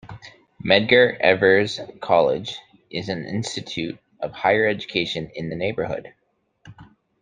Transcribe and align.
Medgar 0.65 1.15
Evers 1.19 1.79
College 2.01 2.57
is 2.89 3.07
an 3.07 3.23
institution 3.27 3.99
of 4.19 4.31
higher 4.31 4.65
education 4.67 5.29
in 5.35 5.49
the 5.51 5.55
neighborhood. 5.55 6.11